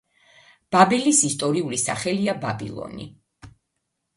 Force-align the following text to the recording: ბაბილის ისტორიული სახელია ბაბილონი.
ბაბილის 0.75 1.19
ისტორიული 1.29 1.79
სახელია 1.83 2.35
ბაბილონი. 2.47 3.07